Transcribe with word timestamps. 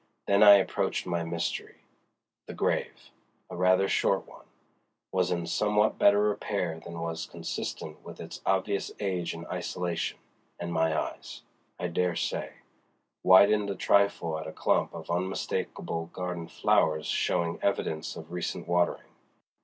Then 0.25 0.41
I 0.41 0.55
approached 0.55 1.05
my 1.05 1.23
mystery. 1.23 1.75
The 2.47 2.55
grave—a 2.55 3.55
rather 3.55 3.87
short 3.87 4.25
one—was 4.27 5.29
in 5.29 5.45
somewhat 5.45 5.99
better 5.99 6.23
repair 6.29 6.79
than 6.79 6.99
was 7.01 7.27
consistent 7.27 8.01
with 8.03 8.19
its 8.19 8.41
obvious 8.43 8.91
age 8.99 9.35
and 9.35 9.45
isolation, 9.45 10.17
and 10.59 10.73
my 10.73 10.99
eyes, 10.99 11.43
I 11.79 11.87
dare 11.87 12.15
say, 12.15 12.49
widened 13.21 13.69
a 13.69 13.75
trifle 13.75 14.39
at 14.39 14.47
a 14.47 14.51
clump 14.53 14.91
of 14.95 15.11
unmistakable 15.11 16.07
garden 16.07 16.47
flowers 16.47 17.05
showing 17.05 17.59
evidence 17.61 18.15
of 18.15 18.31
recent 18.31 18.67
watering. 18.67 19.03